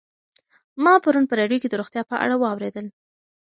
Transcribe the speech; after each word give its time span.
ما 0.83 0.93
پرون 1.03 1.25
په 1.27 1.33
راډیو 1.39 1.61
کې 1.61 1.69
د 1.69 1.73
روغتیا 1.81 2.01
په 2.09 2.15
اړه 2.23 2.35
واورېدل. 2.37 2.85